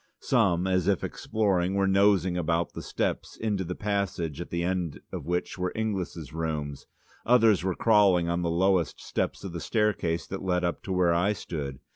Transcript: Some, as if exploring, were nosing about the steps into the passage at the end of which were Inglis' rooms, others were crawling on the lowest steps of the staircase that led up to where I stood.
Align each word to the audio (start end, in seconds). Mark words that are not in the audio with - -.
Some, 0.23 0.65
as 0.65 0.87
if 0.87 1.03
exploring, 1.03 1.75
were 1.75 1.85
nosing 1.85 2.35
about 2.35 2.73
the 2.73 2.81
steps 2.81 3.37
into 3.37 3.63
the 3.63 3.75
passage 3.75 4.41
at 4.41 4.49
the 4.49 4.63
end 4.63 4.99
of 5.11 5.27
which 5.27 5.59
were 5.59 5.71
Inglis' 5.75 6.33
rooms, 6.33 6.87
others 7.23 7.63
were 7.63 7.75
crawling 7.75 8.27
on 8.27 8.41
the 8.41 8.49
lowest 8.49 8.99
steps 8.99 9.43
of 9.43 9.53
the 9.53 9.59
staircase 9.61 10.25
that 10.25 10.41
led 10.41 10.63
up 10.63 10.81
to 10.85 10.91
where 10.91 11.13
I 11.13 11.33
stood. 11.33 11.77